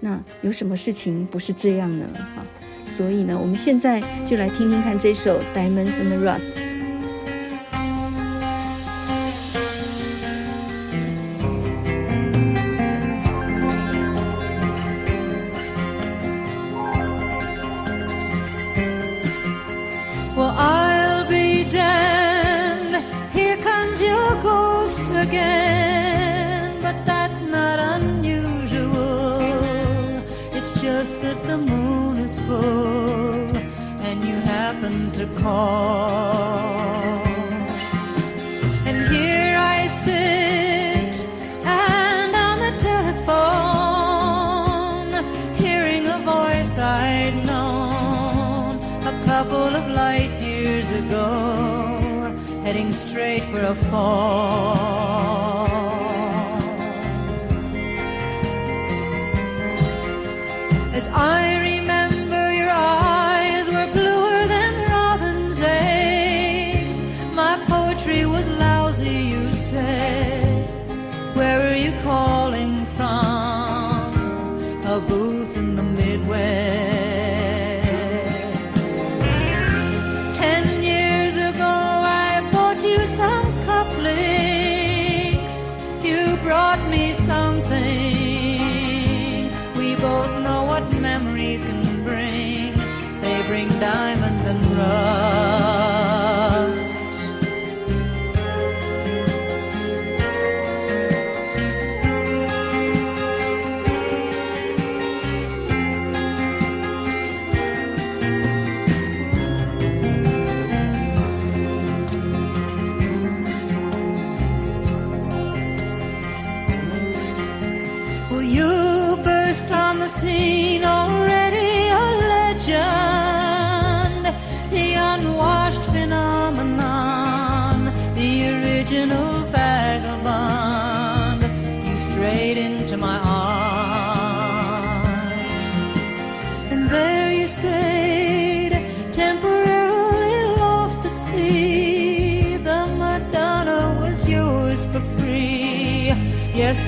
[0.00, 2.06] 那有什么事情不是这样呢？
[2.36, 2.44] 啊，
[2.84, 6.50] 所以呢，我们现在就来听听看这首《Diamonds and Rust》。
[93.64, 95.25] diamonds and rubies.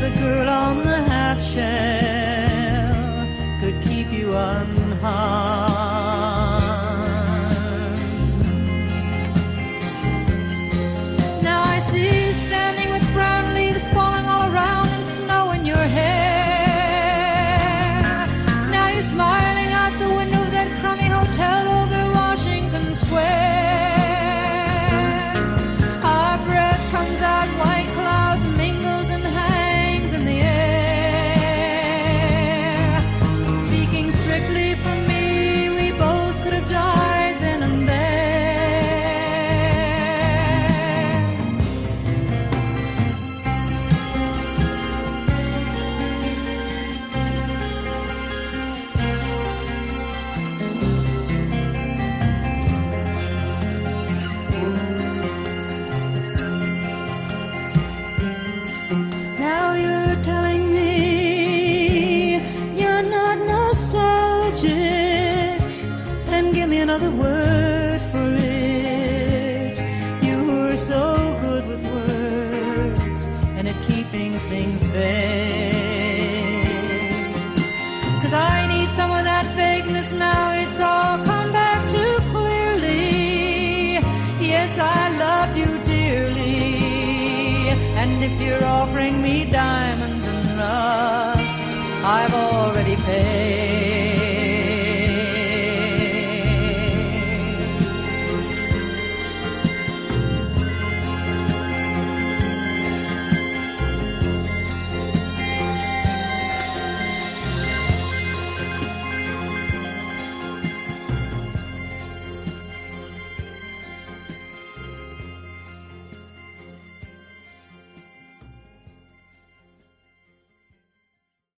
[0.01, 3.27] the girl on the half shell
[3.61, 5.38] could keep you unharmed.